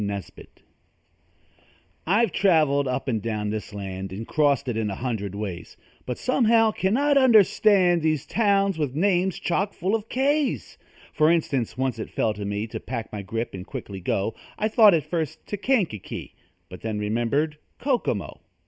[0.03, 0.63] NESBIT
[2.07, 5.77] I've traveled up and down this land And crossed it in a hundred ways,
[6.07, 10.79] But somehow can not understand These towns with names chock full of K's.
[11.13, 14.69] For instance, once it fell to me To pack my grip and quickly go I
[14.69, 16.33] thought at first to Kankakee
[16.67, 18.41] But then remembered Kokomo.